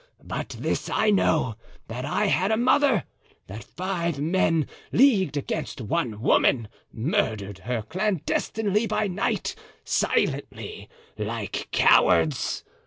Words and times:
But 0.23 0.55
this 0.57 0.89
I 0.89 1.11
know, 1.11 1.57
that 1.87 2.05
I 2.05 2.25
had 2.25 2.51
a 2.51 2.57
mother, 2.57 3.03
that 3.45 3.63
five 3.63 4.17
men 4.19 4.65
leagued 4.91 5.37
against 5.37 5.79
one 5.79 6.21
woman, 6.21 6.69
murdered 6.91 7.59
her 7.59 7.83
clandestinely 7.83 8.87
by 8.87 9.05
night—silently—like 9.07 11.67
cowards. 11.71 12.63